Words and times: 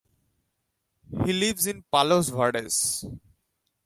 He 1.25 1.31
lives 1.31 1.67
in 1.67 1.83
Palos 1.91 2.29
Verdes. 2.29 3.05